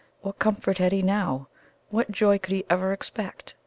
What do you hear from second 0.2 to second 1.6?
What comfort had he now?